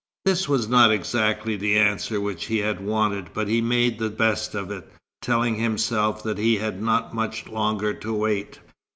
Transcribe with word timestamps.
This 0.25 0.49
was 0.49 0.67
not 0.67 0.91
exactly 0.91 1.55
the 1.55 1.77
answer 1.77 2.19
which 2.19 2.45
he 2.45 2.57
had 2.57 2.83
wanted, 2.83 3.29
but 3.35 3.47
he 3.47 3.61
made 3.61 3.99
the 3.99 4.09
best 4.09 4.55
of 4.55 4.71
it, 4.71 4.91
telling 5.21 5.53
himself 5.57 6.23
that 6.23 6.39
he 6.39 6.55
had 6.57 6.81
not 6.81 7.13
much 7.13 7.47
longer 7.47 7.93
to 7.93 8.11
wait. 8.11 8.59